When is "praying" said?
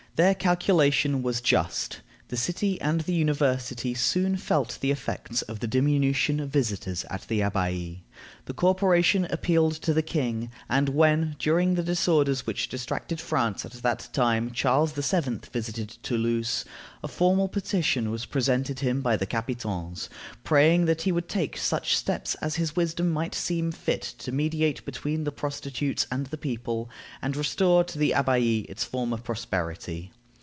20.45-20.85